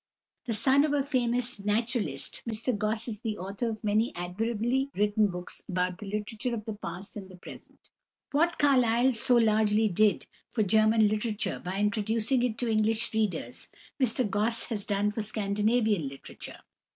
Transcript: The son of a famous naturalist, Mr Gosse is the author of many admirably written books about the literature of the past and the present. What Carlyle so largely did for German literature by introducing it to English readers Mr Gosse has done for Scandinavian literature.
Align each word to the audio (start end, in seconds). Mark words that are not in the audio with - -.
The 0.45 0.55
son 0.55 0.83
of 0.83 0.93
a 0.93 1.03
famous 1.03 1.59
naturalist, 1.59 2.41
Mr 2.49 2.75
Gosse 2.75 3.07
is 3.07 3.19
the 3.19 3.37
author 3.37 3.69
of 3.69 3.83
many 3.83 4.11
admirably 4.15 4.89
written 4.95 5.27
books 5.27 5.63
about 5.69 5.99
the 5.99 6.07
literature 6.07 6.55
of 6.55 6.65
the 6.65 6.73
past 6.73 7.15
and 7.15 7.29
the 7.29 7.35
present. 7.35 7.91
What 8.31 8.57
Carlyle 8.57 9.13
so 9.13 9.35
largely 9.35 9.89
did 9.89 10.25
for 10.49 10.63
German 10.63 11.07
literature 11.07 11.61
by 11.63 11.77
introducing 11.79 12.41
it 12.41 12.57
to 12.57 12.67
English 12.67 13.13
readers 13.13 13.67
Mr 14.01 14.27
Gosse 14.27 14.65
has 14.69 14.87
done 14.87 15.11
for 15.11 15.21
Scandinavian 15.21 16.07
literature. 16.07 16.57